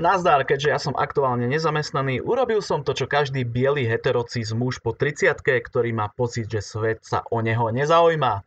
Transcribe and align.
Nazdar, 0.00 0.48
keďže 0.48 0.68
ja 0.72 0.80
som 0.80 0.96
aktuálne 0.96 1.44
nezamestnaný, 1.44 2.24
urobil 2.24 2.64
som 2.64 2.80
to, 2.80 2.96
čo 2.96 3.04
každý 3.04 3.44
biely 3.44 3.84
heterocís 3.84 4.48
muž 4.56 4.80
po 4.80 4.96
30 4.96 5.36
ktorý 5.44 5.92
má 5.92 6.08
pocit, 6.08 6.48
že 6.48 6.64
svet 6.64 7.04
sa 7.04 7.20
o 7.28 7.44
neho 7.44 7.68
nezaujíma. 7.68 8.40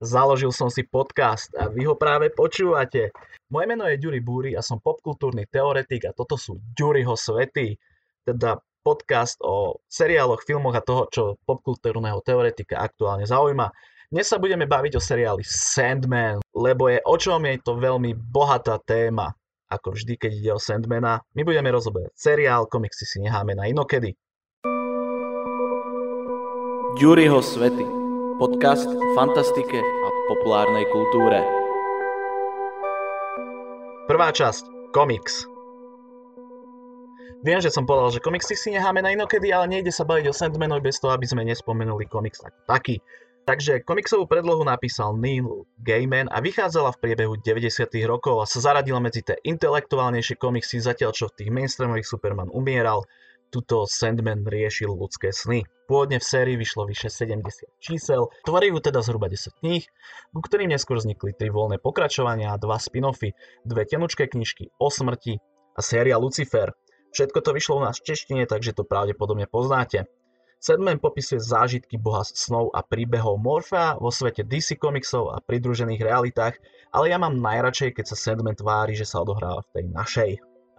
Založil 0.00 0.48
som 0.48 0.72
si 0.72 0.80
podcast 0.80 1.52
a 1.60 1.68
vy 1.68 1.84
ho 1.84 1.92
práve 1.92 2.32
počúvate. 2.32 3.12
Moje 3.52 3.66
meno 3.68 3.84
je 3.84 4.00
Ďuri 4.00 4.24
Búry 4.24 4.50
a 4.56 4.64
som 4.64 4.80
popkultúrny 4.80 5.44
teoretik 5.44 6.08
a 6.08 6.16
toto 6.16 6.40
sú 6.40 6.56
Ďuriho 6.72 7.12
svety, 7.12 7.76
teda 8.24 8.64
podcast 8.80 9.36
o 9.44 9.84
seriáloch, 9.84 10.40
filmoch 10.40 10.72
a 10.72 10.80
toho, 10.80 11.04
čo 11.12 11.22
popkultúrneho 11.44 12.24
teoretika 12.24 12.80
aktuálne 12.80 13.28
zaujíma. 13.28 13.68
Dnes 14.08 14.24
sa 14.24 14.40
budeme 14.40 14.64
baviť 14.64 14.96
o 14.96 15.04
seriáli 15.04 15.44
Sandman, 15.44 16.40
lebo 16.56 16.88
je 16.88 16.96
o 17.04 17.16
čom 17.20 17.44
je 17.44 17.60
to 17.60 17.76
veľmi 17.76 18.16
bohatá 18.16 18.80
téma 18.80 19.36
ako 19.74 19.98
vždy, 19.98 20.14
keď 20.14 20.30
ide 20.32 20.50
o 20.54 20.60
Sandmana. 20.62 21.20
My 21.34 21.42
budeme 21.42 21.68
rozoberať 21.74 22.14
seriál, 22.14 22.70
komiksy 22.70 23.04
si 23.04 23.18
necháme 23.18 23.58
na 23.58 23.66
inokedy. 23.66 24.14
Ďuriho 26.94 27.42
svety. 27.42 27.82
Podcast 28.38 28.86
o 28.86 29.04
fantastike 29.18 29.78
a 29.82 30.08
populárnej 30.30 30.86
kultúre. 30.94 31.42
Prvá 34.06 34.30
časť. 34.30 34.94
Komiks. 34.94 35.50
Viem, 37.44 37.60
že 37.60 37.68
som 37.68 37.84
povedal, 37.84 38.14
že 38.14 38.24
komiksy 38.24 38.54
si 38.56 38.72
necháme 38.72 39.02
na 39.02 39.10
inokedy, 39.10 39.50
ale 39.50 39.68
nejde 39.68 39.90
sa 39.90 40.06
baviť 40.06 40.30
o 40.30 40.36
Sandmanovi 40.36 40.86
bez 40.86 41.02
toho, 41.02 41.12
aby 41.12 41.26
sme 41.26 41.42
nespomenuli 41.44 42.08
komiks 42.08 42.40
ako 42.40 42.58
taký. 42.64 43.02
Takže 43.44 43.84
komiksovú 43.84 44.24
predlohu 44.24 44.64
napísal 44.64 45.20
Neil 45.20 45.68
Gaiman 45.76 46.32
a 46.32 46.40
vychádzala 46.40 46.96
v 46.96 47.00
priebehu 47.04 47.36
90. 47.36 47.92
rokov 48.08 48.40
a 48.40 48.48
sa 48.48 48.64
zaradila 48.64 49.04
medzi 49.04 49.20
tie 49.20 49.36
intelektuálnejšie 49.44 50.40
komiksy, 50.40 50.80
zatiaľ 50.80 51.12
čo 51.12 51.28
v 51.28 51.36
tých 51.36 51.50
mainstreamových 51.52 52.08
Superman 52.08 52.48
umieral, 52.48 53.04
tuto 53.52 53.84
Sandman 53.84 54.48
riešil 54.48 54.88
ľudské 54.88 55.28
sny. 55.28 55.60
Pôvodne 55.84 56.16
v 56.16 56.24
sérii 56.24 56.56
vyšlo 56.56 56.88
vyše 56.88 57.12
70 57.12 57.44
čísel, 57.84 58.32
tvorí 58.48 58.72
ju 58.72 58.80
teda 58.80 59.04
zhruba 59.04 59.28
10 59.28 59.60
kníh, 59.60 59.84
ku 60.32 60.40
ktorým 60.40 60.72
neskôr 60.72 60.96
vznikli 60.96 61.36
tri 61.36 61.52
voľné 61.52 61.84
pokračovania 61.84 62.56
a 62.56 62.58
dva 62.58 62.80
spin-offy, 62.80 63.36
dve 63.68 63.84
tenučké 63.84 64.24
knižky 64.32 64.72
o 64.80 64.88
smrti 64.88 65.36
a 65.76 65.80
séria 65.84 66.16
Lucifer. 66.16 66.72
Všetko 67.12 67.44
to 67.44 67.50
vyšlo 67.52 67.74
u 67.78 67.82
nás 67.84 68.00
v 68.00 68.08
češtine, 68.08 68.48
takže 68.48 68.72
to 68.72 68.88
pravdepodobne 68.88 69.44
poznáte. 69.46 70.08
Sandman 70.64 70.96
popisuje 70.96 71.44
zážitky 71.44 72.00
boha 72.00 72.24
snov 72.24 72.72
a 72.72 72.80
príbehov 72.80 73.36
Morfea 73.36 74.00
vo 74.00 74.08
svete 74.08 74.48
DC 74.48 74.80
komiksov 74.80 75.36
a 75.36 75.44
pridružených 75.44 76.00
realitách, 76.00 76.56
ale 76.88 77.12
ja 77.12 77.20
mám 77.20 77.36
najradšej, 77.36 78.00
keď 78.00 78.04
sa 78.08 78.16
Sandman 78.16 78.56
tvári, 78.56 78.96
že 78.96 79.04
sa 79.04 79.20
odohráva 79.20 79.60
v 79.68 79.72
tej 79.76 79.84
našej. 79.92 80.30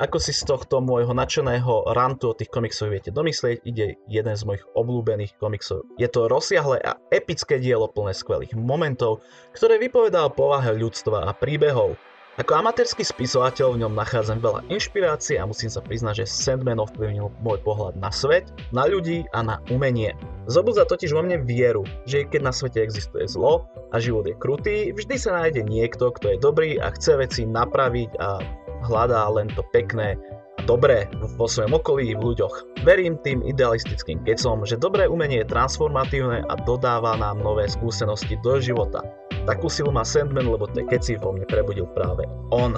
Ako 0.02 0.18
si 0.18 0.34
z 0.34 0.42
tohto 0.42 0.82
môjho 0.82 1.14
nadšeného 1.14 1.94
rantu 1.94 2.34
o 2.34 2.38
tých 2.38 2.50
komiksov 2.50 2.98
viete 2.98 3.14
domyslieť, 3.14 3.62
ide 3.62 4.02
jeden 4.10 4.34
z 4.34 4.42
mojich 4.50 4.66
obľúbených 4.74 5.38
komiksov. 5.38 5.86
Je 6.02 6.10
to 6.10 6.34
rozsiahle 6.34 6.82
a 6.82 6.98
epické 7.14 7.62
dielo 7.62 7.86
plné 7.86 8.18
skvelých 8.18 8.58
momentov, 8.58 9.22
ktoré 9.54 9.78
vypovedá 9.78 10.26
o 10.26 10.34
povahe 10.34 10.74
ľudstva 10.74 11.30
a 11.30 11.32
príbehov. 11.38 11.94
Ako 12.36 12.52
amatérsky 12.60 13.08
spisovateľ 13.08 13.80
v 13.80 13.88
ňom 13.88 13.96
nachádzam 13.96 14.44
veľa 14.44 14.68
inšpirácie 14.68 15.40
a 15.40 15.48
musím 15.48 15.72
sa 15.72 15.80
priznať, 15.80 16.20
že 16.20 16.26
Sandman 16.28 16.84
ovplyvnil 16.84 17.32
môj 17.40 17.64
pohľad 17.64 17.96
na 17.96 18.12
svet, 18.12 18.52
na 18.76 18.84
ľudí 18.84 19.24
a 19.32 19.40
na 19.40 19.64
umenie. 19.72 20.12
Zobudza 20.44 20.84
totiž 20.84 21.16
vo 21.16 21.24
mne 21.24 21.48
vieru, 21.48 21.88
že 22.04 22.28
keď 22.28 22.42
na 22.44 22.52
svete 22.52 22.84
existuje 22.84 23.24
zlo 23.32 23.64
a 23.96 24.04
život 24.04 24.28
je 24.28 24.36
krutý, 24.36 24.92
vždy 24.92 25.16
sa 25.16 25.32
nájde 25.32 25.64
niekto, 25.64 26.12
kto 26.12 26.36
je 26.36 26.44
dobrý 26.44 26.76
a 26.76 26.92
chce 26.92 27.16
veci 27.24 27.48
napraviť 27.48 28.20
a 28.20 28.44
hľadá 28.84 29.32
len 29.32 29.48
to 29.56 29.64
pekné 29.72 30.20
dobré 30.66 31.06
vo 31.38 31.46
svojom 31.46 31.78
okolí 31.78 32.18
v 32.18 32.34
ľuďoch. 32.34 32.82
Verím 32.82 33.22
tým 33.22 33.46
idealistickým 33.46 34.26
kecom, 34.26 34.66
že 34.66 34.82
dobré 34.82 35.06
umenie 35.06 35.46
je 35.46 35.54
transformatívne 35.54 36.42
a 36.50 36.54
dodáva 36.66 37.14
nám 37.16 37.40
nové 37.40 37.70
skúsenosti 37.70 38.36
do 38.42 38.58
života. 38.58 39.06
Takú 39.46 39.70
silu 39.70 39.94
má 39.94 40.02
Sandman, 40.02 40.50
lebo 40.50 40.66
tie 40.74 40.82
keci 40.90 41.22
vo 41.22 41.38
mne 41.38 41.46
prebudil 41.46 41.86
práve 41.94 42.26
on. 42.50 42.74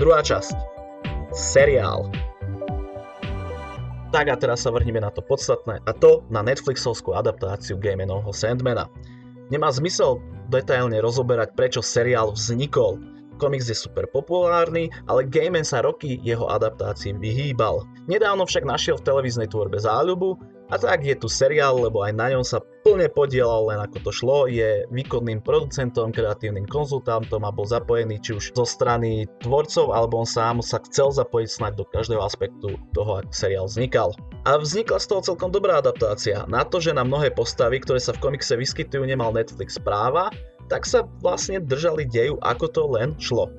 Druhá 0.00 0.24
časť. 0.24 0.56
Seriál. 1.36 2.08
Tak 4.10 4.30
a 4.30 4.36
teraz 4.38 4.64
sa 4.64 4.70
vrhneme 4.72 5.02
na 5.02 5.10
to 5.10 5.20
podstatné, 5.26 5.82
a 5.84 5.90
to 5.92 6.22
na 6.30 6.40
Netflixovskú 6.40 7.12
adaptáciu 7.18 7.76
Gaimanovho 7.76 8.30
Sandmana. 8.30 8.86
Nemá 9.50 9.68
zmysel 9.74 10.22
detailne 10.48 11.02
rozoberať, 11.02 11.52
prečo 11.58 11.82
seriál 11.82 12.32
vznikol, 12.32 12.96
Komiks 13.36 13.68
je 13.68 13.76
super 13.76 14.06
populárny, 14.10 14.90
ale 15.10 15.26
Gaiman 15.26 15.66
sa 15.66 15.82
roky 15.82 16.22
jeho 16.22 16.46
adaptácií 16.50 17.14
vyhýbal. 17.18 17.82
Nedávno 18.06 18.46
však 18.46 18.68
našiel 18.68 19.00
v 19.00 19.06
televíznej 19.06 19.48
tvorbe 19.50 19.80
záľubu 19.80 20.38
a 20.72 20.80
tak 20.80 21.04
je 21.04 21.12
tu 21.12 21.28
seriál, 21.28 21.76
lebo 21.76 22.00
aj 22.00 22.16
na 22.16 22.32
ňom 22.32 22.40
sa 22.40 22.58
plne 22.84 23.08
podielal 23.12 23.68
len 23.68 23.80
ako 23.84 24.00
to 24.00 24.10
šlo, 24.12 24.38
je 24.48 24.88
výkonným 24.88 25.44
producentom, 25.44 26.08
kreatívnym 26.08 26.64
konzultantom 26.68 27.44
a 27.44 27.52
bol 27.52 27.68
zapojený 27.68 28.20
či 28.24 28.36
už 28.36 28.56
zo 28.56 28.64
strany 28.64 29.28
tvorcov, 29.44 29.92
alebo 29.92 30.24
on 30.24 30.28
sám 30.28 30.64
sa 30.64 30.80
chcel 30.88 31.12
zapojiť 31.12 31.48
snať 31.48 31.72
do 31.76 31.84
každého 31.88 32.20
aspektu 32.24 32.80
toho, 32.96 33.20
ako 33.20 33.32
seriál 33.32 33.68
vznikal. 33.68 34.16
A 34.48 34.56
vznikla 34.56 35.00
z 35.00 35.08
toho 35.12 35.20
celkom 35.20 35.52
dobrá 35.52 35.80
adaptácia. 35.80 36.48
Na 36.48 36.64
to, 36.64 36.80
že 36.80 36.96
na 36.96 37.04
mnohé 37.04 37.32
postavy, 37.32 37.80
ktoré 37.80 38.00
sa 38.00 38.16
v 38.16 38.24
komikse 38.24 38.56
vyskytujú, 38.56 39.04
nemal 39.04 39.32
Netflix 39.32 39.76
práva, 39.76 40.32
tak 40.68 40.88
sa 40.88 41.04
vlastne 41.20 41.60
držali 41.60 42.08
deju 42.08 42.40
ako 42.40 42.66
to 42.70 42.82
len 42.88 43.16
šlo. 43.20 43.50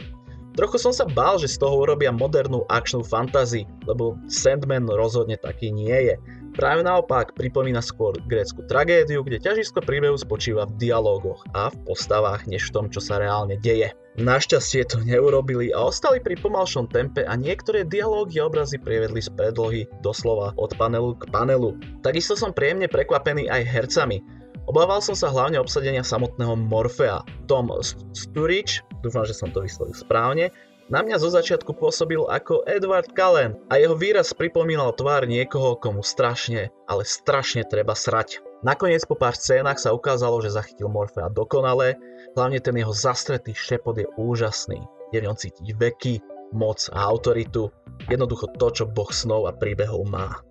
Trochu 0.56 0.80
som 0.80 0.96
sa 0.96 1.04
bál, 1.04 1.36
že 1.36 1.52
z 1.52 1.60
toho 1.60 1.84
urobia 1.84 2.16
modernú 2.16 2.64
akčnú 2.72 3.04
fantasy, 3.04 3.68
lebo 3.84 4.16
Sandman 4.32 4.88
rozhodne 4.88 5.36
taký 5.36 5.68
nie 5.68 5.92
je. 5.92 6.16
Práve 6.56 6.88
naopak 6.88 7.36
pripomína 7.36 7.84
skôr 7.84 8.16
grécku 8.32 8.64
tragédiu, 8.64 9.20
kde 9.28 9.44
ťažisko 9.44 9.84
príbehu 9.84 10.16
spočíva 10.16 10.64
v 10.64 10.80
dialógoch 10.80 11.44
a 11.52 11.68
v 11.68 11.78
postavách, 11.84 12.48
než 12.48 12.72
v 12.72 12.74
tom, 12.80 12.86
čo 12.88 13.04
sa 13.04 13.20
reálne 13.20 13.60
deje. 13.60 13.92
Našťastie 14.16 14.88
to 14.88 15.04
neurobili 15.04 15.76
a 15.76 15.92
ostali 15.92 16.24
pri 16.24 16.40
pomalšom 16.40 16.88
tempe 16.88 17.28
a 17.28 17.36
niektoré 17.36 17.84
dialógy 17.84 18.40
a 18.40 18.48
obrazy 18.48 18.80
prievedli 18.80 19.20
z 19.20 19.28
predlohy 19.36 19.84
doslova 20.00 20.56
od 20.56 20.72
panelu 20.80 21.20
k 21.20 21.28
panelu. 21.28 21.76
Takisto 22.00 22.40
som 22.40 22.56
príjemne 22.56 22.88
prekvapený 22.88 23.52
aj 23.52 23.68
hercami. 23.68 24.24
Obával 24.66 24.98
som 24.98 25.14
sa 25.14 25.30
hlavne 25.30 25.62
obsadenia 25.62 26.02
samotného 26.02 26.58
Morfea. 26.58 27.22
Tom 27.46 27.70
Sturridge, 28.18 28.81
dúfam, 29.06 29.22
že 29.22 29.38
som 29.38 29.53
to 29.53 29.62
vyslovil 29.62 29.94
správne, 29.94 30.50
na 30.86 31.02
mňa 31.02 31.18
zo 31.18 31.34
začiatku 31.34 31.78
pôsobil 31.78 32.22
ako 32.30 32.66
Edward 32.70 33.09
Cullen 33.18 33.58
a 33.74 33.81
jeho 33.81 33.98
výraz 33.98 34.34
pripomínal 34.38 34.94
tvár 34.94 35.26
niekoho, 35.26 35.78
komu 35.78 36.06
strašne, 36.06 36.70
ale 36.86 37.02
strašne 37.06 37.66
treba 37.66 37.98
srať. 37.98 38.42
Nakoniec 38.62 39.06
po 39.06 39.18
pár 39.18 39.38
scénach 39.38 39.81
sa 39.81 39.94
ukázalo, 39.94 40.42
že 40.42 40.53
zachytil 40.53 40.90
Morfea 40.90 41.30
dokonale, 41.30 41.97
hlavne 42.38 42.62
ten 42.62 42.78
jeho 42.78 42.94
zastretý 42.94 43.53
šepot 43.53 43.97
je 43.97 44.06
úžasný. 44.18 44.82
Je 45.09 45.22
v 45.22 45.26
ňom 45.30 45.38
cítiť 45.38 45.78
veky, 45.78 46.22
moc 46.53 46.82
a 46.94 47.06
autoritu, 47.06 47.70
jednoducho 48.09 48.50
to, 48.58 48.70
čo 48.70 48.84
boh 48.90 49.09
snov 49.09 49.46
a 49.50 49.53
príbehov 49.53 50.06
má. 50.06 50.42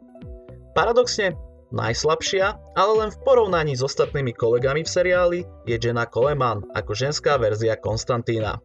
Paradoxne, 0.75 1.39
Najslabšia, 1.75 2.55
ale 2.79 2.93
len 3.03 3.11
v 3.11 3.19
porovnaní 3.27 3.75
s 3.75 3.83
ostatnými 3.83 4.31
kolegami 4.31 4.87
v 4.87 4.93
seriáli, 4.95 5.41
je 5.67 5.75
Jenna 5.75 6.07
Coleman 6.07 6.63
ako 6.71 6.95
ženská 6.95 7.35
verzia 7.35 7.75
Konstantína. 7.75 8.63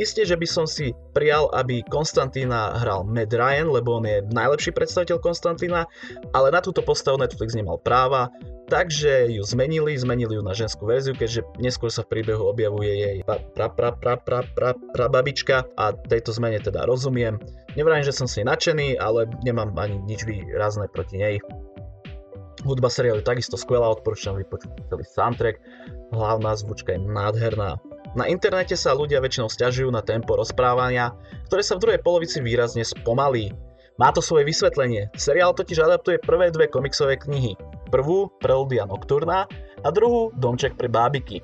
Isté, 0.00 0.24
že 0.24 0.32
by 0.32 0.48
som 0.48 0.64
si 0.64 0.96
prijal, 1.12 1.52
aby 1.52 1.84
Konstantína 1.92 2.80
hral 2.80 3.04
Matt 3.04 3.36
Ryan, 3.36 3.68
lebo 3.68 4.00
on 4.00 4.08
je 4.08 4.24
najlepší 4.32 4.72
predstaviteľ 4.72 5.20
Konstantína, 5.20 5.84
ale 6.32 6.48
na 6.48 6.64
túto 6.64 6.80
postavu 6.80 7.20
Netflix 7.20 7.52
nemal 7.52 7.76
práva, 7.84 8.32
takže 8.72 9.28
ju 9.28 9.44
zmenili, 9.44 9.92
zmenili 10.00 10.40
ju 10.40 10.42
na 10.44 10.56
ženskú 10.56 10.88
verziu, 10.88 11.12
keďže 11.12 11.44
neskôr 11.60 11.92
sa 11.92 12.00
v 12.00 12.16
príbehu 12.16 12.48
objavuje 12.48 12.92
jej 12.96 13.16
pra, 13.28 13.44
pra, 13.52 13.68
pra, 13.68 13.90
pra, 13.92 14.16
pra, 14.16 14.40
pra, 14.56 14.70
pra 14.72 15.06
babička 15.12 15.68
a 15.76 15.92
tejto 15.92 16.32
zmene 16.32 16.64
teda 16.64 16.88
rozumiem. 16.88 17.36
Nevrajím, 17.76 18.08
že 18.08 18.16
som 18.16 18.24
si 18.24 18.40
nadšený, 18.40 18.96
ale 18.96 19.28
nemám 19.44 19.76
ani 19.76 20.00
nič 20.08 20.24
výrazné 20.24 20.88
proti 20.88 21.20
nej. 21.20 21.36
Hudba 22.64 22.90
seriálu 22.90 23.22
je 23.22 23.30
takisto 23.30 23.54
skvelá, 23.54 23.86
odporúčam 23.86 24.34
vypočuť 24.34 24.90
celý 24.90 25.04
soundtrack, 25.06 25.56
hlavná 26.10 26.54
zvučka 26.58 26.96
je 26.96 27.00
nádherná. 27.02 27.78
Na 28.16 28.24
internete 28.24 28.74
sa 28.74 28.96
ľudia 28.96 29.20
väčšinou 29.20 29.52
stiažujú 29.52 29.92
na 29.92 30.00
tempo 30.00 30.34
rozprávania, 30.34 31.12
ktoré 31.46 31.62
sa 31.62 31.76
v 31.76 31.82
druhej 31.84 32.00
polovici 32.00 32.40
výrazne 32.40 32.82
spomalí. 32.82 33.52
Má 33.98 34.14
to 34.14 34.22
svoje 34.22 34.46
vysvetlenie. 34.46 35.10
Seriál 35.18 35.52
totiž 35.52 35.82
adaptuje 35.82 36.22
prvé 36.22 36.54
dve 36.54 36.70
komiksové 36.70 37.18
knihy. 37.18 37.58
Prvú 37.90 38.30
Preludia 38.38 38.86
Nocturna 38.86 39.50
a 39.82 39.88
druhú 39.90 40.30
Domček 40.38 40.78
pre 40.78 40.86
bábiky. 40.86 41.42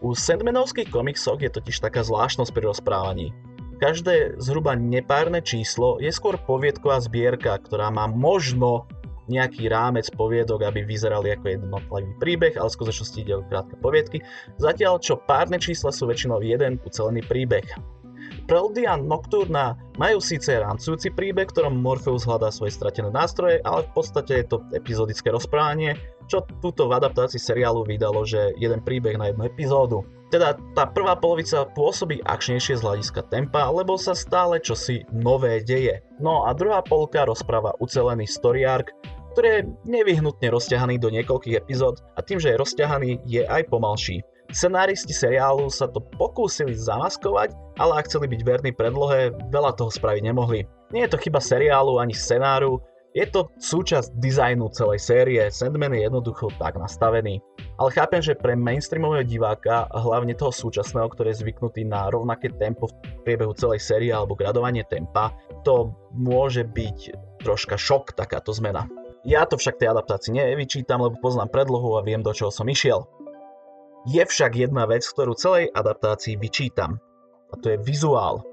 U 0.00 0.14
Sandmanovských 0.14 0.92
komiksoch 0.92 1.42
je 1.42 1.50
totiž 1.50 1.82
taká 1.82 2.06
zvláštnosť 2.06 2.52
pri 2.54 2.64
rozprávaní. 2.70 3.34
Každé 3.76 4.40
zhruba 4.40 4.72
nepárne 4.72 5.44
číslo 5.44 6.00
je 6.00 6.08
skôr 6.08 6.40
poviedková 6.40 6.96
zbierka, 7.04 7.60
ktorá 7.60 7.92
má 7.92 8.08
možno 8.08 8.88
nejaký 9.26 9.68
rámec 9.70 10.06
poviedok, 10.14 10.66
aby 10.66 10.86
vyzerali 10.86 11.34
ako 11.34 11.46
jednotlivý 11.46 12.12
príbeh, 12.22 12.54
ale 12.58 12.68
v 12.70 12.76
skutočnosti 12.78 13.18
ide 13.18 13.34
o 13.38 13.46
krátke 13.46 13.74
poviedky, 13.78 14.22
zatiaľ 14.58 15.02
čo 15.02 15.18
párne 15.18 15.58
čísla 15.58 15.90
sú 15.90 16.06
väčšinou 16.06 16.42
jeden 16.42 16.78
ucelený 16.82 17.22
príbeh. 17.26 17.66
Preludia 18.46 18.98
Nocturna 18.98 19.74
majú 19.98 20.18
síce 20.22 20.58
rancujúci 20.58 21.14
príbeh, 21.14 21.50
ktorom 21.50 21.78
Morpheus 21.78 22.26
hľadá 22.26 22.50
svoje 22.50 22.74
stratené 22.74 23.10
nástroje, 23.10 23.62
ale 23.62 23.86
v 23.86 23.90
podstate 23.94 24.42
je 24.42 24.46
to 24.50 24.56
epizodické 24.74 25.30
rozprávanie, 25.30 25.98
čo 26.26 26.42
túto 26.62 26.90
v 26.90 26.98
adaptácii 26.98 27.38
seriálu 27.38 27.86
vydalo, 27.86 28.26
že 28.26 28.54
jeden 28.58 28.82
príbeh 28.82 29.18
na 29.18 29.30
jednu 29.30 29.46
epizódu. 29.46 30.02
Teda 30.26 30.58
tá 30.74 30.90
prvá 30.90 31.14
polovica 31.14 31.70
pôsobí 31.70 32.18
akčnejšie 32.26 32.82
z 32.82 32.82
hľadiska 32.82 33.30
tempa, 33.30 33.70
lebo 33.70 33.94
sa 33.94 34.10
stále 34.10 34.58
čosi 34.58 35.06
nové 35.14 35.62
deje. 35.62 36.02
No 36.18 36.42
a 36.42 36.50
druhá 36.50 36.82
polka 36.82 37.22
rozpráva 37.22 37.78
ucelený 37.78 38.26
story 38.26 38.66
arc, 38.66 38.90
ktorý 39.36 39.48
je 39.52 39.68
nevyhnutne 39.84 40.48
rozťahaný 40.48 40.96
do 40.96 41.12
niekoľkých 41.12 41.60
epizód 41.60 42.00
a 42.16 42.24
tým, 42.24 42.40
že 42.40 42.56
je 42.56 42.60
rozťahaný, 42.64 43.20
je 43.28 43.44
aj 43.44 43.68
pomalší. 43.68 44.24
Scenáristi 44.48 45.12
seriálu 45.12 45.68
sa 45.68 45.92
to 45.92 46.00
pokúsili 46.16 46.72
zamaskovať, 46.72 47.52
ale 47.76 48.00
ak 48.00 48.08
chceli 48.08 48.32
byť 48.32 48.40
verní 48.40 48.72
predlohe, 48.72 49.36
veľa 49.52 49.76
toho 49.76 49.92
spraviť 49.92 50.24
nemohli. 50.24 50.64
Nie 50.88 51.04
je 51.04 51.12
to 51.12 51.20
chyba 51.20 51.44
seriálu 51.44 52.00
ani 52.00 52.16
scenáru, 52.16 52.80
je 53.12 53.28
to 53.28 53.52
súčasť 53.60 54.16
dizajnu 54.16 54.72
celej 54.72 55.04
série, 55.04 55.44
Sandman 55.52 55.92
je 55.92 56.08
jednoducho 56.08 56.48
tak 56.56 56.80
nastavený. 56.80 57.36
Ale 57.76 57.92
chápem, 57.92 58.24
že 58.24 58.40
pre 58.40 58.56
mainstreamového 58.56 59.28
diváka, 59.28 59.84
hlavne 59.92 60.32
toho 60.32 60.48
súčasného, 60.48 61.12
ktorý 61.12 61.36
je 61.36 61.44
zvyknutý 61.44 61.84
na 61.84 62.08
rovnaké 62.08 62.48
tempo 62.56 62.88
v 62.88 62.96
priebehu 63.20 63.52
celej 63.52 63.84
série 63.84 64.08
alebo 64.08 64.32
gradovanie 64.32 64.80
tempa, 64.88 65.28
to 65.60 65.92
môže 66.16 66.64
byť 66.72 66.98
troška 67.44 67.76
šok 67.76 68.16
takáto 68.16 68.56
zmena. 68.56 68.88
Ja 69.26 69.42
to 69.42 69.58
však 69.58 69.82
tej 69.82 69.90
adaptácii 69.90 70.30
nevyčítam, 70.30 71.02
lebo 71.02 71.18
poznám 71.18 71.50
predlohu 71.50 71.98
a 71.98 72.06
viem, 72.06 72.22
do 72.22 72.30
čoho 72.30 72.54
som 72.54 72.70
išiel. 72.70 73.10
Je 74.06 74.22
však 74.22 74.54
jedna 74.54 74.86
vec, 74.86 75.02
ktorú 75.02 75.34
celej 75.34 75.66
adaptácii 75.74 76.38
vyčítam. 76.38 77.02
A 77.50 77.58
to 77.58 77.74
je 77.74 77.78
vizuál. 77.82 78.46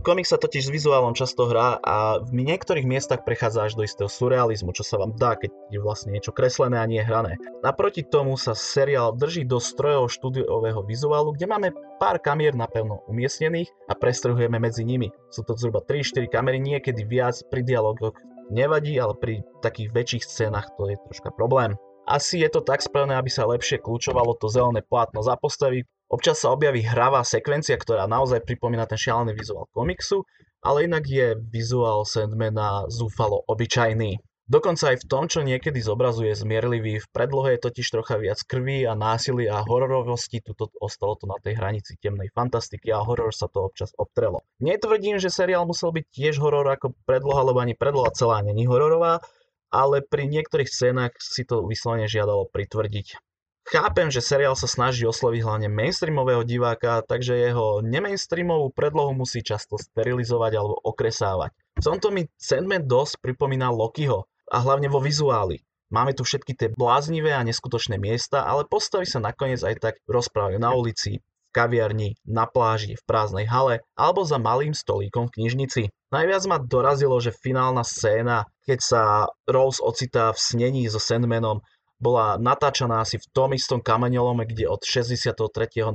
Komik 0.00 0.24
sa 0.24 0.40
totiž 0.40 0.70
s 0.70 0.72
vizuálom 0.72 1.12
často 1.12 1.44
hrá 1.44 1.76
a 1.76 2.22
v 2.24 2.46
niektorých 2.46 2.88
miestach 2.88 3.20
prechádza 3.20 3.68
až 3.68 3.72
do 3.76 3.84
istého 3.84 4.08
surrealizmu, 4.08 4.72
čo 4.72 4.80
sa 4.80 4.96
vám 4.96 5.12
dá, 5.12 5.36
keď 5.36 5.52
je 5.68 5.76
vlastne 5.76 6.16
niečo 6.16 6.32
kreslené 6.32 6.80
a 6.80 6.88
nie 6.88 7.04
hrané. 7.04 7.36
Naproti 7.60 8.06
tomu 8.06 8.38
sa 8.40 8.56
seriál 8.56 9.12
drží 9.12 9.44
do 9.44 9.60
strojov 9.60 10.08
štúdiového 10.08 10.80
vizuálu, 10.88 11.36
kde 11.36 11.52
máme 11.52 11.68
pár 12.00 12.16
kamier 12.16 12.56
napevno 12.56 13.04
umiestnených 13.12 13.68
a 13.90 13.98
prestrhujeme 13.98 14.56
medzi 14.56 14.88
nimi. 14.88 15.12
Sú 15.28 15.44
to 15.44 15.52
zhruba 15.58 15.84
3-4 15.84 16.32
kamery, 16.32 16.64
niekedy 16.64 17.04
viac, 17.04 17.36
pri 17.52 17.60
dialogoch 17.60 18.16
nevadí, 18.50 18.98
ale 18.98 19.14
pri 19.16 19.34
takých 19.62 19.94
väčších 19.94 20.24
scénach 20.26 20.68
to 20.76 20.90
je 20.90 20.98
troška 21.08 21.30
problém. 21.32 21.78
Asi 22.10 22.42
je 22.42 22.50
to 22.50 22.60
tak 22.60 22.82
spravené, 22.82 23.14
aby 23.14 23.30
sa 23.30 23.46
lepšie 23.46 23.78
kľúčovalo 23.78 24.34
to 24.36 24.50
zelené 24.50 24.82
plátno 24.82 25.22
za 25.22 25.38
postavy. 25.38 25.86
Občas 26.10 26.42
sa 26.42 26.50
objaví 26.50 26.82
hravá 26.82 27.22
sekvencia, 27.22 27.78
ktorá 27.78 28.10
naozaj 28.10 28.42
pripomína 28.42 28.90
ten 28.90 28.98
šialený 28.98 29.38
vizuál 29.38 29.70
komiksu, 29.70 30.26
ale 30.60 30.90
inak 30.90 31.06
je 31.06 31.38
vizuál 31.38 32.02
Sandmana 32.02 32.90
zúfalo 32.90 33.46
obyčajný. 33.46 34.18
Dokonca 34.50 34.90
aj 34.90 35.06
v 35.06 35.08
tom, 35.08 35.30
čo 35.30 35.46
niekedy 35.46 35.78
zobrazuje 35.78 36.34
zmierlivý, 36.34 36.98
v 36.98 37.08
predlohe 37.14 37.54
je 37.54 37.70
totiž 37.70 37.86
trocha 37.86 38.18
viac 38.18 38.42
krvi 38.42 38.82
a 38.82 38.98
násilia 38.98 39.54
a 39.54 39.62
hororovosti, 39.62 40.42
tuto 40.42 40.74
ostalo 40.82 41.14
to 41.14 41.30
na 41.30 41.38
tej 41.38 41.54
hranici 41.54 41.94
temnej 42.02 42.34
fantastiky 42.34 42.90
a 42.90 42.98
horor 42.98 43.30
sa 43.30 43.46
to 43.46 43.62
občas 43.62 43.94
obtrelo. 43.94 44.42
Netvrdím, 44.58 45.22
že 45.22 45.30
seriál 45.30 45.70
musel 45.70 45.94
byť 45.94 46.02
tiež 46.02 46.42
horor 46.42 46.66
ako 46.66 46.98
predloha, 47.06 47.46
lebo 47.46 47.62
ani 47.62 47.78
predloha 47.78 48.10
celá 48.10 48.42
není 48.42 48.66
hororová, 48.66 49.22
ale 49.70 50.02
pri 50.02 50.26
niektorých 50.26 50.66
scénach 50.66 51.14
si 51.22 51.46
to 51.46 51.62
vyslovene 51.62 52.10
žiadalo 52.10 52.50
pritvrdiť. 52.50 53.22
Chápem, 53.70 54.10
že 54.10 54.18
seriál 54.18 54.58
sa 54.58 54.66
snaží 54.66 55.06
osloviť 55.06 55.46
hlavne 55.46 55.68
mainstreamového 55.70 56.42
diváka, 56.42 57.06
takže 57.06 57.38
jeho 57.38 57.86
nemainstreamovú 57.86 58.74
predlohu 58.74 59.14
musí 59.14 59.46
často 59.46 59.78
sterilizovať 59.78 60.52
alebo 60.58 60.74
okresávať. 60.74 61.54
V 61.78 61.82
tomto 61.86 62.10
mi 62.10 62.26
Sandman 62.34 62.82
dosť 62.90 63.22
pripomína 63.22 63.70
Lokiho, 63.70 64.26
a 64.50 64.56
hlavne 64.58 64.90
vo 64.90 64.98
vizuáli. 64.98 65.62
Máme 65.90 66.14
tu 66.14 66.22
všetky 66.22 66.54
tie 66.54 66.68
bláznivé 66.70 67.34
a 67.34 67.42
neskutočné 67.42 67.98
miesta, 67.98 68.46
ale 68.46 68.66
postavy 68.66 69.06
sa 69.06 69.18
nakoniec 69.18 69.58
aj 69.62 69.74
tak 69.82 69.94
rozprávajú 70.06 70.58
na 70.62 70.70
ulici, 70.70 71.18
v 71.18 71.50
kaviarni, 71.50 72.14
na 72.22 72.46
pláži, 72.46 72.94
v 72.94 73.02
prázdnej 73.02 73.50
hale 73.50 73.82
alebo 73.98 74.22
za 74.22 74.38
malým 74.38 74.70
stolíkom 74.70 75.26
v 75.26 75.34
knižnici. 75.34 75.82
Najviac 76.14 76.42
ma 76.46 76.62
dorazilo, 76.62 77.18
že 77.18 77.34
finálna 77.34 77.82
scéna, 77.82 78.46
keď 78.62 78.78
sa 78.78 79.02
Rose 79.50 79.82
ocitá 79.82 80.30
v 80.30 80.38
snení 80.38 80.86
so 80.86 81.02
Sandmanom, 81.02 81.58
bola 81.98 82.38
natáčaná 82.38 83.02
asi 83.02 83.18
v 83.18 83.26
tom 83.34 83.50
istom 83.52 83.82
kameňolome, 83.82 84.46
kde 84.46 84.70
od 84.70 84.80
63. 84.86 85.36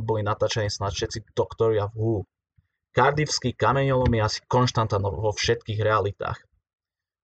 boli 0.04 0.22
natáčaní 0.22 0.68
snad 0.68 0.92
všetci 0.92 1.34
doktoria 1.34 1.88
v 1.90 1.96
Who. 1.96 2.16
Cardiffský 2.92 3.56
kameňolom 3.56 4.12
je 4.12 4.22
asi 4.24 4.40
konštanta 4.48 5.00
vo 5.00 5.32
všetkých 5.32 5.80
realitách. 5.80 6.40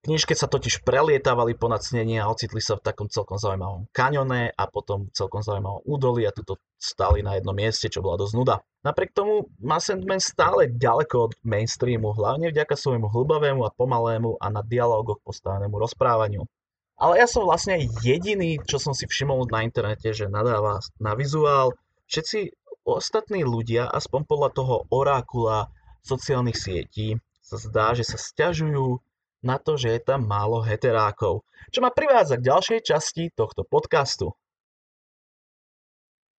Knižke 0.02 0.34
sa 0.34 0.50
totiž 0.50 0.82
prelietávali 0.82 1.54
po 1.54 1.70
snenie 1.78 2.18
a 2.18 2.26
ocitli 2.26 2.58
sa 2.58 2.74
v 2.74 2.82
takom 2.82 3.06
celkom 3.06 3.38
zaujímavom 3.38 3.86
kaňone 3.94 4.50
a 4.50 4.64
potom 4.66 5.06
celkom 5.14 5.46
zaujímavom 5.46 5.78
údolí 5.86 6.26
a 6.26 6.34
tuto 6.34 6.58
stali 6.74 7.22
na 7.22 7.38
jednom 7.38 7.54
mieste, 7.54 7.86
čo 7.86 8.02
bola 8.02 8.18
dosť 8.18 8.34
nuda. 8.34 8.58
Napriek 8.82 9.14
tomu 9.14 9.46
má 9.62 9.78
Sandman 9.78 10.18
stále 10.18 10.74
ďaleko 10.74 11.30
od 11.30 11.32
mainstreamu, 11.46 12.18
hlavne 12.18 12.50
vďaka 12.50 12.74
svojmu 12.74 13.14
hlbavému 13.14 13.62
a 13.62 13.70
pomalému 13.70 14.42
a 14.42 14.50
na 14.50 14.66
dialógoch 14.66 15.22
postavenému 15.22 15.78
rozprávaniu. 15.78 16.50
Ale 16.98 17.22
ja 17.22 17.30
som 17.30 17.46
vlastne 17.46 17.78
jediný, 18.02 18.58
čo 18.66 18.82
som 18.82 18.98
si 18.98 19.06
všimol 19.06 19.46
na 19.54 19.62
internete, 19.62 20.10
že 20.10 20.26
nadáva 20.26 20.82
na 20.98 21.14
vizuál. 21.14 21.78
Všetci 22.10 22.50
ostatní 22.82 23.46
ľudia, 23.46 23.86
aspoň 23.86 24.26
podľa 24.26 24.50
toho 24.50 24.74
orákula 24.90 25.70
sociálnych 26.02 26.58
sietí, 26.58 27.22
sa 27.38 27.54
zdá, 27.54 27.94
že 27.94 28.02
sa 28.02 28.18
stiažujú 28.18 28.98
na 29.42 29.58
to, 29.58 29.74
že 29.74 29.98
je 29.98 30.00
tam 30.00 30.22
málo 30.22 30.62
heterákov, 30.62 31.42
čo 31.74 31.78
ma 31.82 31.90
privádza 31.90 32.38
k 32.38 32.46
ďalšej 32.46 32.80
časti 32.86 33.34
tohto 33.34 33.66
podcastu. 33.66 34.30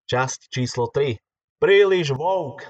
Časť 0.06 0.50
číslo 0.50 0.86
3. 0.90 1.18
Príliš 1.58 2.14
woke. 2.14 2.62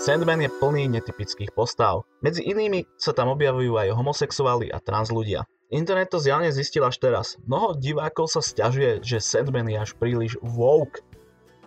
Sandman 0.00 0.40
je 0.40 0.48
plný 0.48 0.88
netypických 0.88 1.52
postav. 1.52 2.08
Medzi 2.24 2.40
inými 2.40 2.88
sa 2.96 3.12
tam 3.12 3.28
objavujú 3.36 3.76
aj 3.76 3.92
homosexuáli 3.92 4.72
a 4.72 4.80
trans 4.80 5.12
ľudia. 5.12 5.44
Internet 5.70 6.10
to 6.10 6.18
zjavne 6.18 6.50
zistil 6.50 6.82
až 6.82 6.98
teraz. 6.98 7.38
Mnoho 7.44 7.76
divákov 7.78 8.32
sa 8.32 8.40
stiažuje, 8.42 9.04
že 9.04 9.22
Sandman 9.22 9.68
je 9.68 9.78
až 9.78 9.92
príliš 9.94 10.40
woke, 10.42 11.04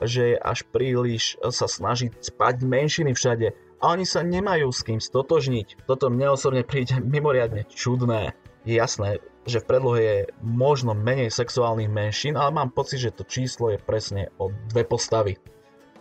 že 0.02 0.36
je 0.36 0.38
až 0.42 0.66
príliš 0.74 1.38
sa 1.40 1.70
snaží 1.70 2.12
spať 2.20 2.66
menšiny 2.66 3.16
všade 3.16 3.54
a 3.84 3.92
oni 3.92 4.08
sa 4.08 4.24
nemajú 4.24 4.72
s 4.72 4.88
kým 4.88 5.04
stotožniť. 5.04 5.84
Toto 5.84 6.08
mne 6.08 6.32
osobne 6.32 6.64
príde 6.64 7.04
mimoriadne 7.14 7.68
čudné. 7.68 8.32
Je 8.64 8.80
jasné, 8.80 9.20
že 9.44 9.60
v 9.60 9.68
predlohe 9.68 10.00
je 10.00 10.18
možno 10.40 10.96
menej 10.96 11.28
sexuálnych 11.28 11.92
menšín, 11.92 12.40
ale 12.40 12.56
mám 12.56 12.72
pocit, 12.72 13.04
že 13.04 13.12
to 13.12 13.28
číslo 13.28 13.76
je 13.76 13.80
presne 13.84 14.32
o 14.40 14.56
dve 14.72 14.88
postavy. 14.88 15.36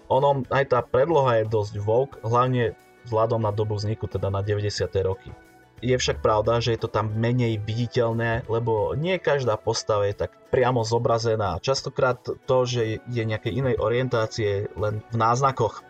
Ono, 0.07 0.47
aj 0.47 0.65
tá 0.71 0.79
predloha 0.79 1.43
je 1.43 1.51
dosť 1.51 1.75
woke, 1.83 2.23
hlavne 2.23 2.79
vzhľadom 3.11 3.43
na 3.43 3.51
dobu 3.51 3.75
vzniku, 3.75 4.07
teda 4.07 4.31
na 4.31 4.47
90. 4.47 4.87
roky. 5.03 5.35
Je 5.83 5.99
však 5.99 6.23
pravda, 6.23 6.63
že 6.63 6.79
je 6.79 6.87
to 6.87 6.87
tam 6.87 7.11
menej 7.19 7.59
viditeľné, 7.59 8.47
lebo 8.47 8.95
nie 8.95 9.19
každá 9.19 9.59
postava 9.59 10.07
je 10.07 10.15
tak 10.15 10.31
priamo 10.55 10.87
zobrazená. 10.87 11.59
Častokrát 11.59 12.23
to, 12.23 12.57
že 12.63 13.03
je 13.11 13.23
nejakej 13.27 13.51
inej 13.51 13.77
orientácie 13.83 14.71
len 14.79 15.03
v 15.11 15.17
náznakoch. 15.19 15.83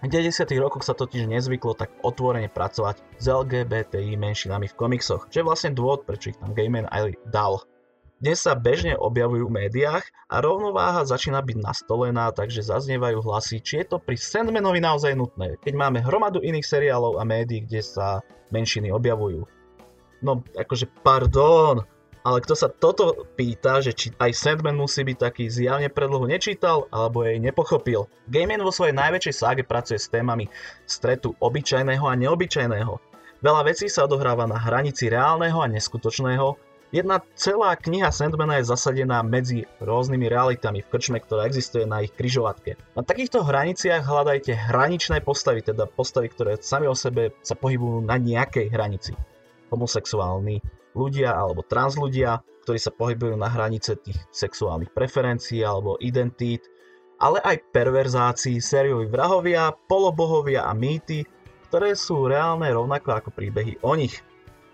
V 0.00 0.08
90. 0.08 0.48
rokoch 0.56 0.80
sa 0.80 0.96
totiž 0.96 1.28
nezvyklo 1.28 1.76
tak 1.76 1.92
otvorene 2.00 2.48
pracovať 2.48 3.20
s 3.20 3.24
LGBTI 3.28 4.16
menšinami 4.16 4.72
v 4.72 4.78
komiksoch, 4.80 5.28
čo 5.28 5.44
je 5.44 5.44
vlastne 5.44 5.76
dôvod, 5.76 6.08
prečo 6.08 6.32
ich 6.32 6.40
tam 6.40 6.56
Gaiman 6.56 6.88
aj 6.88 7.20
dal. 7.28 7.60
Dnes 8.16 8.40
sa 8.40 8.56
bežne 8.56 8.96
objavujú 8.96 9.52
v 9.52 9.60
médiách 9.60 10.04
a 10.32 10.40
rovnováha 10.40 11.04
začína 11.04 11.44
byť 11.44 11.56
nastolená, 11.60 12.32
takže 12.32 12.64
zaznievajú 12.64 13.20
hlasy, 13.20 13.60
či 13.60 13.84
je 13.84 13.92
to 13.92 13.96
pri 14.00 14.16
Sandmanovi 14.16 14.80
naozaj 14.80 15.12
nutné, 15.12 15.60
keď 15.60 15.76
máme 15.76 16.00
hromadu 16.00 16.40
iných 16.40 16.64
seriálov 16.64 17.20
a 17.20 17.24
médií, 17.28 17.68
kde 17.68 17.84
sa 17.84 18.24
menšiny 18.56 18.88
objavujú. 18.88 19.44
No, 20.24 20.40
akože 20.56 20.88
pardon, 21.04 21.84
ale 22.20 22.44
kto 22.44 22.52
sa 22.52 22.68
toto 22.68 23.24
pýta, 23.36 23.80
že 23.80 23.96
či 23.96 24.12
aj 24.20 24.36
Sandman 24.36 24.76
musí 24.76 25.00
byť 25.00 25.16
taký 25.16 25.44
zjavne 25.48 25.88
predlohu 25.88 26.28
nečítal 26.28 26.84
alebo 26.92 27.24
jej 27.24 27.40
nepochopil. 27.40 28.08
Gaiman 28.28 28.60
vo 28.60 28.72
svojej 28.72 28.92
najväčšej 28.92 29.34
ságe 29.34 29.62
pracuje 29.64 29.96
s 29.96 30.12
témami 30.12 30.52
stretu 30.84 31.32
obyčajného 31.40 32.04
a 32.04 32.14
neobyčajného. 32.20 32.94
Veľa 33.40 33.62
vecí 33.64 33.88
sa 33.88 34.04
odohráva 34.04 34.44
na 34.44 34.60
hranici 34.60 35.08
reálneho 35.08 35.64
a 35.64 35.70
neskutočného. 35.72 36.60
Jedna 36.90 37.22
celá 37.38 37.78
kniha 37.78 38.10
Sandmana 38.10 38.58
je 38.58 38.68
zasadená 38.68 39.22
medzi 39.22 39.62
rôznymi 39.78 40.26
realitami 40.26 40.82
v 40.82 40.90
krčme, 40.90 41.22
ktorá 41.22 41.46
existuje 41.46 41.86
na 41.86 42.02
ich 42.02 42.10
kryžovatke. 42.12 42.74
Na 42.98 43.06
takýchto 43.06 43.46
hraniciach 43.46 44.02
hľadajte 44.02 44.58
hraničné 44.58 45.22
postavy, 45.22 45.62
teda 45.62 45.86
postavy, 45.86 46.28
ktoré 46.34 46.58
sami 46.58 46.90
o 46.90 46.98
sebe 46.98 47.30
sa 47.46 47.54
pohybujú 47.54 48.02
na 48.04 48.18
nejakej 48.18 48.74
hranici. 48.74 49.14
Homosexuálny, 49.70 50.58
ľudia 50.94 51.34
alebo 51.34 51.62
trans 51.66 51.94
ľudia, 51.96 52.42
ktorí 52.66 52.78
sa 52.78 52.92
pohybujú 52.92 53.34
na 53.34 53.48
hranice 53.48 53.96
tých 53.98 54.18
sexuálnych 54.30 54.92
preferencií 54.92 55.64
alebo 55.64 55.96
identít, 55.98 56.68
ale 57.20 57.40
aj 57.44 57.68
perverzácii, 57.72 58.62
sérioví 58.62 59.08
vrahovia, 59.08 59.76
polobohovia 59.88 60.64
a 60.64 60.72
mýty, 60.72 61.28
ktoré 61.68 61.92
sú 61.92 62.26
reálne 62.26 62.66
rovnako 62.72 63.12
ako 63.12 63.30
príbehy 63.36 63.78
o 63.84 63.92
nich. 63.94 64.24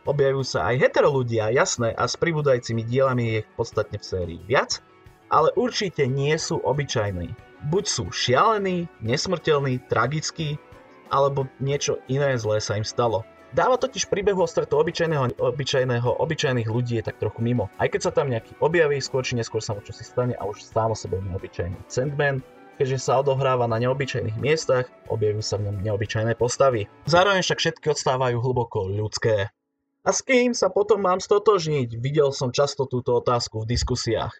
Objavujú 0.06 0.46
sa 0.46 0.70
aj 0.70 0.86
hetero 0.86 1.10
ľudia, 1.10 1.50
jasné, 1.50 1.90
a 1.90 2.06
s 2.06 2.14
pribúdajcimi 2.14 2.86
dielami 2.86 3.24
je 3.26 3.36
ich 3.42 3.48
podstatne 3.58 3.98
v 3.98 4.06
sérii 4.06 4.40
viac, 4.46 4.78
ale 5.26 5.50
určite 5.58 6.06
nie 6.06 6.32
sú 6.38 6.62
obyčajní. 6.62 7.34
Buď 7.66 7.84
sú 7.90 8.04
šialení, 8.14 8.86
nesmrteľní, 9.02 9.82
tragickí, 9.90 10.62
alebo 11.10 11.50
niečo 11.58 11.98
iné 12.06 12.38
zlé 12.38 12.62
sa 12.62 12.78
im 12.78 12.86
stalo. 12.86 13.26
Dáva 13.54 13.78
totiž 13.78 14.10
príbehu 14.10 14.42
o 14.42 14.48
stretu 14.50 14.74
obyčajného, 14.82 15.38
obyčajného, 15.38 16.10
obyčajných 16.18 16.66
ľudí 16.66 16.98
je 16.98 17.06
tak 17.06 17.22
trochu 17.22 17.38
mimo. 17.46 17.70
Aj 17.78 17.86
keď 17.86 18.10
sa 18.10 18.12
tam 18.14 18.26
nejaký 18.30 18.58
objaví, 18.58 18.98
skôr 18.98 19.22
či 19.22 19.38
neskôr 19.38 19.62
sa 19.62 19.78
mu 19.78 19.84
čo 19.86 19.94
si 19.94 20.02
stane 20.02 20.34
a 20.34 20.42
už 20.42 20.66
sám 20.66 20.92
o 20.92 20.96
sebe 20.98 21.22
neobyčajný. 21.22 21.78
Sandman, 21.86 22.42
keďže 22.76 23.06
sa 23.06 23.22
odohráva 23.22 23.70
na 23.70 23.78
neobyčajných 23.78 24.36
miestach, 24.42 24.90
objavujú 25.06 25.44
sa 25.46 25.56
v 25.62 25.70
ňom 25.70 25.76
neobyčajné 25.86 26.34
postavy. 26.34 26.90
Zároveň 27.06 27.46
však 27.46 27.58
všetky 27.62 27.86
odstávajú 27.94 28.36
hlboko 28.42 28.90
ľudské. 28.90 29.54
A 30.06 30.10
s 30.14 30.22
kým 30.22 30.54
sa 30.54 30.70
potom 30.70 31.02
mám 31.02 31.18
stotožniť? 31.18 31.98
Videl 31.98 32.30
som 32.30 32.54
často 32.54 32.86
túto 32.86 33.18
otázku 33.18 33.66
v 33.66 33.74
diskusiách. 33.74 34.34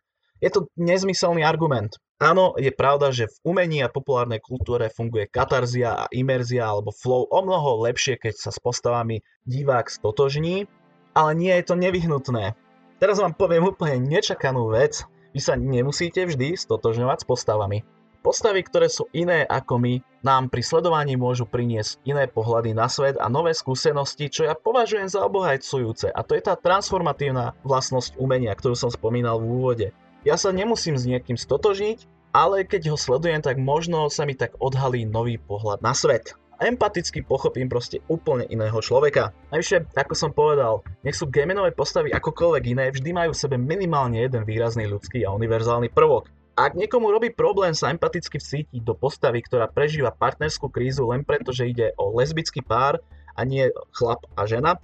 Je 0.45 0.53
to 0.53 0.69
nezmyselný 0.77 1.41
argument. 1.41 1.97
Áno, 2.17 2.57
je 2.57 2.73
pravda, 2.73 3.13
že 3.13 3.29
v 3.29 3.57
umení 3.57 3.85
a 3.85 3.93
populárnej 3.93 4.41
kultúre 4.41 4.89
funguje 4.89 5.29
katarzia 5.29 6.05
a 6.05 6.05
imerzia 6.13 6.65
alebo 6.65 6.93
flow 6.93 7.29
o 7.29 7.41
mnoho 7.45 7.85
lepšie, 7.85 8.17
keď 8.17 8.35
sa 8.37 8.51
s 8.53 8.61
postavami 8.61 9.21
divák 9.45 9.89
stotožní, 9.89 10.65
ale 11.13 11.37
nie 11.37 11.53
je 11.61 11.65
to 11.65 11.77
nevyhnutné. 11.77 12.57
Teraz 12.97 13.21
vám 13.21 13.37
poviem 13.37 13.69
úplne 13.69 14.01
nečakanú 14.01 14.73
vec. 14.73 15.05
Vy 15.37 15.41
sa 15.45 15.61
nemusíte 15.61 16.25
vždy 16.25 16.57
stotožňovať 16.57 17.19
s 17.21 17.29
postavami. 17.29 17.79
Postavy, 18.25 18.65
ktoré 18.65 18.89
sú 18.89 19.07
iné 19.13 19.45
ako 19.45 19.77
my, 19.79 19.95
nám 20.25 20.49
pri 20.49 20.65
sledovaní 20.65 21.15
môžu 21.15 21.47
priniesť 21.47 22.03
iné 22.09 22.27
pohľady 22.27 22.73
na 22.75 22.89
svet 22.89 23.21
a 23.21 23.29
nové 23.29 23.53
skúsenosti, 23.53 24.33
čo 24.33 24.49
ja 24.49 24.57
považujem 24.57 25.07
za 25.07 25.23
obohajcujúce. 25.23 26.11
A 26.11 26.21
to 26.25 26.35
je 26.35 26.43
tá 26.43 26.59
transformatívna 26.59 27.55
vlastnosť 27.63 28.19
umenia, 28.19 28.57
ktorú 28.57 28.75
som 28.75 28.91
spomínal 28.91 29.39
v 29.39 29.47
úvode. 29.47 29.87
Ja 30.27 30.35
sa 30.35 30.51
nemusím 30.51 30.99
s 30.99 31.07
niekým 31.07 31.39
stotožniť, 31.39 32.03
ale 32.35 32.67
keď 32.67 32.91
ho 32.91 32.99
sledujem, 32.99 33.47
tak 33.47 33.63
možno 33.63 34.11
sa 34.11 34.27
mi 34.27 34.35
tak 34.35 34.59
odhalí 34.59 35.07
nový 35.07 35.39
pohľad 35.39 35.87
na 35.87 35.95
svet. 35.95 36.35
Empaticky 36.59 37.23
pochopím 37.23 37.71
proste 37.71 38.03
úplne 38.11 38.43
iného 38.51 38.75
človeka. 38.83 39.31
Najvyššie, 39.55 39.95
ako 39.95 40.15
som 40.19 40.35
povedal, 40.35 40.83
nech 41.07 41.15
sú 41.15 41.31
gaminové 41.31 41.71
postavy 41.79 42.11
akokoľvek 42.11 42.65
iné, 42.75 42.91
vždy 42.91 43.15
majú 43.15 43.31
v 43.31 43.43
sebe 43.47 43.55
minimálne 43.55 44.19
jeden 44.19 44.43
výrazný 44.43 44.91
ľudský 44.91 45.23
a 45.23 45.31
univerzálny 45.31 45.95
prvok. 45.95 46.27
Ak 46.59 46.75
niekomu 46.75 47.15
robí 47.15 47.31
problém 47.31 47.71
sa 47.71 47.95
empaticky 47.95 48.43
vcítiť 48.43 48.83
do 48.83 48.99
postavy, 48.99 49.47
ktorá 49.47 49.71
prežíva 49.71 50.11
partnerskú 50.11 50.75
krízu 50.75 51.07
len 51.07 51.23
preto, 51.23 51.55
že 51.55 51.71
ide 51.71 51.95
o 51.95 52.11
lesbický 52.19 52.67
pár 52.67 52.99
a 53.39 53.47
nie 53.47 53.71
chlap 53.95 54.27
a 54.35 54.43
žena, 54.43 54.75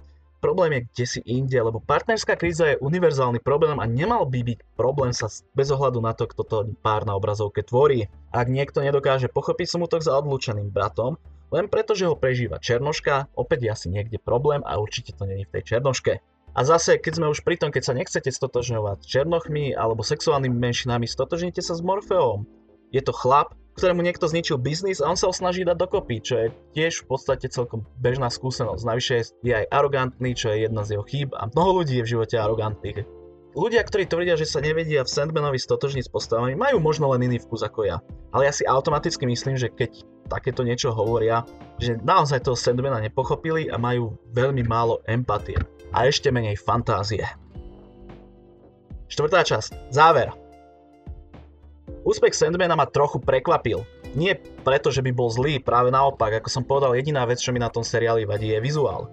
problém 0.43 0.75
je 0.75 0.81
kde 0.91 1.05
si 1.07 1.19
inde, 1.23 1.55
lebo 1.55 1.79
partnerská 1.79 2.35
kríza 2.35 2.75
je 2.75 2.81
univerzálny 2.83 3.39
problém 3.39 3.79
a 3.79 3.87
nemal 3.87 4.27
by 4.27 4.43
byť 4.43 4.59
problém 4.75 5.15
sa 5.15 5.31
bez 5.55 5.71
ohľadu 5.71 6.03
na 6.03 6.11
to, 6.11 6.27
kto 6.27 6.43
to 6.43 6.57
pár 6.83 7.07
na 7.07 7.15
obrazovke 7.15 7.63
tvorí. 7.63 8.11
Ak 8.35 8.51
niekto 8.51 8.83
nedokáže 8.83 9.31
pochopiť 9.31 9.79
smutok 9.79 10.03
za 10.03 10.19
odlúčeným 10.19 10.67
bratom, 10.67 11.15
len 11.55 11.71
preto, 11.71 11.95
že 11.95 12.09
ho 12.09 12.19
prežíva 12.19 12.59
černoška, 12.59 13.31
opäť 13.39 13.59
je 13.63 13.69
asi 13.71 13.87
niekde 13.87 14.19
problém 14.19 14.59
a 14.67 14.75
určite 14.75 15.15
to 15.15 15.23
není 15.23 15.47
v 15.47 15.53
tej 15.55 15.77
černoške. 15.77 16.19
A 16.53 16.59
zase, 16.61 17.01
keď 17.01 17.13
sme 17.17 17.31
už 17.31 17.41
pri 17.41 17.57
tom, 17.57 17.73
keď 17.73 17.83
sa 17.87 17.97
nechcete 17.97 18.29
stotožňovať 18.29 19.01
s 19.01 19.09
černochmi 19.09 19.73
alebo 19.73 20.05
sexuálnymi 20.05 20.53
menšinami, 20.53 21.09
stotožnite 21.09 21.65
sa 21.65 21.73
s 21.73 21.81
Morfeom. 21.81 22.45
Je 22.93 23.01
to 23.01 23.09
chlap, 23.09 23.57
ktorému 23.73 24.05
niekto 24.05 24.29
zničil 24.29 24.61
biznis 24.61 25.01
a 25.01 25.09
on 25.09 25.17
sa 25.17 25.29
ho 25.29 25.33
snaží 25.33 25.65
dať 25.65 25.77
dokopy, 25.77 26.15
čo 26.21 26.33
je 26.37 26.47
tiež 26.77 27.03
v 27.03 27.09
podstate 27.09 27.49
celkom 27.49 27.85
bežná 27.97 28.29
skúsenosť. 28.29 28.83
Navyše 28.85 29.15
je 29.41 29.53
aj 29.53 29.69
arogantný, 29.73 30.37
čo 30.37 30.53
je 30.53 30.69
jedna 30.69 30.85
z 30.85 30.97
jeho 30.97 31.05
chýb 31.05 31.29
a 31.33 31.49
mnoho 31.49 31.81
ľudí 31.81 32.01
je 32.01 32.05
v 32.05 32.11
živote 32.17 32.35
arogantných. 32.37 33.23
Ľudia, 33.53 33.85
ktorí 33.85 34.09
tvrdia, 34.09 34.33
že 34.33 34.49
sa 34.49 34.65
nevedia 34.65 35.05
v 35.05 35.13
Sandmanovi 35.13 35.61
stotožniť 35.61 36.09
s 36.09 36.13
postavami, 36.13 36.57
majú 36.57 36.81
možno 36.81 37.13
len 37.13 37.29
iný 37.29 37.37
vkus 37.37 37.61
ako 37.61 37.85
ja. 37.85 38.01
Ale 38.33 38.49
ja 38.49 38.53
si 38.53 38.65
automaticky 38.65 39.29
myslím, 39.29 39.61
že 39.61 39.69
keď 39.69 40.01
takéto 40.25 40.65
niečo 40.65 40.89
hovoria, 40.89 41.45
že 41.77 42.01
naozaj 42.01 42.49
toho 42.49 42.57
Sandmana 42.57 42.97
nepochopili 42.97 43.69
a 43.69 43.77
majú 43.77 44.17
veľmi 44.33 44.65
málo 44.65 45.05
empatie. 45.05 45.61
A 45.93 46.09
ešte 46.09 46.33
menej 46.33 46.57
fantázie. 46.57 47.21
Štvrtá 49.05 49.45
časť. 49.45 49.93
Záver. 49.93 50.42
Úspech 52.03 52.35
Sandmana 52.35 52.75
ma 52.75 52.83
trochu 52.83 53.15
prekvapil. 53.23 53.87
Nie 54.11 54.35
preto, 54.67 54.91
že 54.91 54.99
by 54.99 55.15
bol 55.15 55.31
zlý, 55.31 55.63
práve 55.63 55.87
naopak, 55.87 56.43
ako 56.43 56.49
som 56.51 56.67
povedal, 56.67 56.99
jediná 56.99 57.23
vec, 57.23 57.39
čo 57.39 57.55
mi 57.55 57.63
na 57.63 57.71
tom 57.71 57.81
seriáli 57.81 58.27
vadí, 58.27 58.51
je 58.51 58.59
vizuál. 58.59 59.07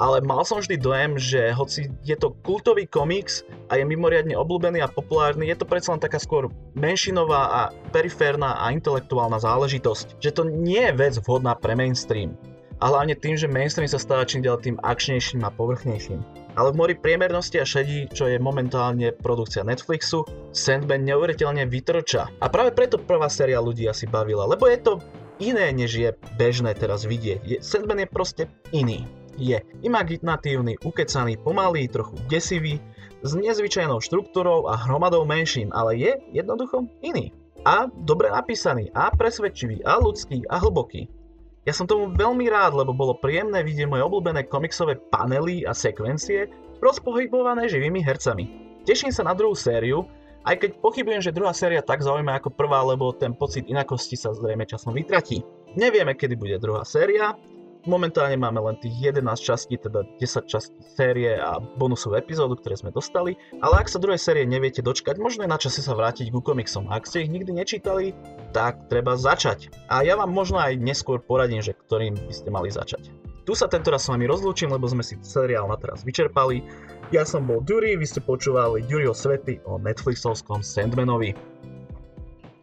Ale 0.00 0.24
mal 0.24 0.42
som 0.42 0.58
vždy 0.58 0.80
dojem, 0.80 1.14
že 1.14 1.54
hoci 1.54 1.92
je 2.02 2.16
to 2.18 2.34
kultový 2.42 2.88
komiks 2.90 3.46
a 3.70 3.78
je 3.78 3.84
mimoriadne 3.86 4.34
obľúbený 4.34 4.82
a 4.82 4.90
populárny, 4.90 5.46
je 5.52 5.60
to 5.60 5.68
predsa 5.68 5.94
len 5.94 6.02
taká 6.02 6.18
skôr 6.18 6.50
menšinová 6.74 7.42
a 7.52 7.60
periférna 7.94 8.58
a 8.58 8.74
intelektuálna 8.74 9.38
záležitosť. 9.38 10.18
Že 10.18 10.30
to 10.34 10.42
nie 10.48 10.82
je 10.90 10.96
vec 10.98 11.14
vhodná 11.22 11.54
pre 11.54 11.78
mainstream. 11.78 12.34
A 12.82 12.90
hlavne 12.90 13.14
tým, 13.14 13.38
že 13.38 13.46
mainstream 13.46 13.86
sa 13.86 14.02
stáva 14.02 14.26
čím 14.26 14.42
ďalej 14.42 14.74
tým 14.74 14.76
akčnejším 14.82 15.46
a 15.46 15.54
povrchnejším 15.54 16.42
ale 16.56 16.72
v 16.72 16.78
mori 16.78 16.94
priemernosti 16.96 17.56
a 17.60 17.66
šedí, 17.68 18.12
čo 18.12 18.28
je 18.28 18.36
momentálne 18.36 19.12
produkcia 19.16 19.64
Netflixu, 19.64 20.24
Sandman 20.52 21.04
neuveriteľne 21.08 21.64
vytrča. 21.64 22.28
A 22.40 22.46
práve 22.52 22.76
preto 22.76 23.00
prvá 23.00 23.28
séria 23.32 23.60
ľudí 23.62 23.88
asi 23.88 24.04
bavila, 24.04 24.44
lebo 24.44 24.68
je 24.68 24.78
to 24.80 24.92
iné, 25.40 25.72
než 25.72 25.96
je 25.96 26.10
bežné 26.36 26.76
teraz 26.76 27.08
vidieť. 27.08 27.40
Je, 27.44 27.56
Sandman 27.64 28.04
je 28.04 28.08
proste 28.08 28.42
iný. 28.70 29.08
Je 29.40 29.56
imaginatívny, 29.80 30.76
ukecaný, 30.84 31.40
pomalý, 31.40 31.88
trochu 31.88 32.20
desivý, 32.28 32.76
s 33.24 33.32
nezvyčajnou 33.32 34.02
štruktúrou 34.02 34.68
a 34.68 34.76
hromadou 34.76 35.24
menšín, 35.24 35.72
ale 35.72 35.96
je 35.96 36.12
jednoducho 36.36 36.84
iný. 37.00 37.32
A 37.62 37.86
dobre 37.86 38.28
napísaný, 38.28 38.90
a 38.92 39.08
presvedčivý, 39.14 39.80
a 39.86 39.96
ľudský, 40.02 40.42
a 40.50 40.58
hlboký. 40.58 41.21
Ja 41.62 41.70
som 41.70 41.86
tomu 41.86 42.10
veľmi 42.10 42.50
rád, 42.50 42.74
lebo 42.74 42.90
bolo 42.90 43.14
príjemné 43.14 43.62
vidieť 43.62 43.86
moje 43.86 44.02
obľúbené 44.02 44.50
komiksové 44.50 44.98
panely 45.14 45.62
a 45.62 45.70
sekvencie 45.70 46.50
rozpohybované 46.82 47.70
živými 47.70 48.02
hercami. 48.02 48.50
Teším 48.82 49.14
sa 49.14 49.22
na 49.22 49.30
druhú 49.30 49.54
sériu, 49.54 50.02
aj 50.42 50.58
keď 50.58 50.70
pochybujem, 50.82 51.22
že 51.22 51.30
druhá 51.30 51.54
séria 51.54 51.78
tak 51.78 52.02
zaujíma 52.02 52.42
ako 52.42 52.50
prvá, 52.50 52.82
lebo 52.82 53.14
ten 53.14 53.30
pocit 53.30 53.70
inakosti 53.70 54.18
sa 54.18 54.34
zrejme 54.34 54.66
časom 54.66 54.90
vytratí. 54.90 55.46
Nevieme, 55.78 56.18
kedy 56.18 56.34
bude 56.34 56.58
druhá 56.58 56.82
séria, 56.82 57.38
Momentálne 57.82 58.38
máme 58.38 58.62
len 58.62 58.78
tých 58.78 59.10
11 59.10 59.26
častí, 59.42 59.74
teda 59.74 60.06
10 60.14 60.46
častí 60.46 60.78
série 60.94 61.34
a 61.34 61.58
bonusovú 61.58 62.14
epizódu, 62.14 62.54
ktoré 62.54 62.78
sme 62.78 62.94
dostali, 62.94 63.34
ale 63.58 63.82
ak 63.82 63.90
sa 63.90 63.98
druhej 63.98 64.22
série 64.22 64.46
neviete 64.46 64.86
dočkať, 64.86 65.18
možno 65.18 65.42
je 65.42 65.50
na 65.50 65.58
čase 65.58 65.82
sa 65.82 65.98
vrátiť 65.98 66.30
ku 66.30 66.38
komiksom. 66.38 66.86
Ak 66.94 67.10
ste 67.10 67.26
ich 67.26 67.34
nikdy 67.34 67.50
nečítali, 67.50 68.14
tak 68.52 68.86
treba 68.86 69.16
začať. 69.16 69.72
A 69.88 70.04
ja 70.04 70.14
vám 70.14 70.30
možno 70.30 70.60
aj 70.60 70.76
neskôr 70.78 71.18
poradím, 71.18 71.64
že 71.64 71.72
ktorým 71.72 72.14
by 72.14 72.32
ste 72.32 72.48
mali 72.52 72.68
začať. 72.68 73.08
Tu 73.42 73.58
sa 73.58 73.66
tento 73.66 73.90
raz 73.90 74.06
s 74.06 74.12
vami 74.12 74.30
rozlúčim, 74.30 74.70
lebo 74.70 74.86
sme 74.86 75.02
si 75.02 75.18
seriál 75.18 75.66
na 75.66 75.74
teraz 75.74 76.06
vyčerpali. 76.06 76.62
Ja 77.10 77.26
som 77.26 77.42
bol 77.42 77.58
Dury, 77.58 77.98
vy 77.98 78.06
ste 78.06 78.22
počúvali 78.22 78.86
Duryho 78.86 79.10
svety 79.10 79.58
o 79.66 79.82
Netflixovskom 79.82 80.62
Sandmanovi. 80.62 81.34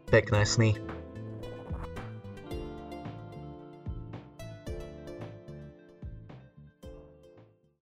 Pekné 0.08 0.41
sny. 0.48 0.99